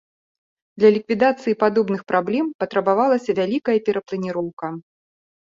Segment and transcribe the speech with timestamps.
[0.79, 4.67] Для ліквідацыі падобных праблем патрабавалася вялікая перапланіроўка.